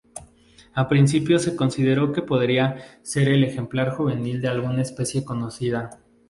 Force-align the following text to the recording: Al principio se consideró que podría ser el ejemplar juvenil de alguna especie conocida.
Al 0.73 0.87
principio 0.87 1.37
se 1.37 1.55
consideró 1.55 2.11
que 2.11 2.23
podría 2.23 2.97
ser 3.03 3.29
el 3.29 3.43
ejemplar 3.43 3.91
juvenil 3.91 4.41
de 4.41 4.47
alguna 4.47 4.81
especie 4.81 5.23
conocida. 5.23 5.91